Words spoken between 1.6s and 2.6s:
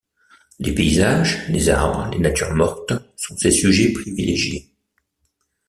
arbres, les natures